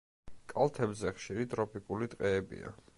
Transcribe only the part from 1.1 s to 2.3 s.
ხშირი ტროპიკული